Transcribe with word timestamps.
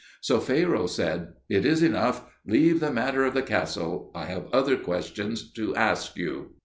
So 0.19 0.39
Pharaoh 0.39 0.87
said, 0.87 1.33
"It 1.47 1.63
is 1.63 1.83
enough; 1.83 2.25
leave 2.43 2.79
the 2.79 2.91
matter 2.91 3.23
of 3.23 3.35
the 3.35 3.43
castle; 3.43 4.09
I 4.15 4.25
have 4.25 4.47
other 4.51 4.75
questions 4.75 5.51
to 5.51 5.75
ask 5.75 6.17
you." 6.17 6.55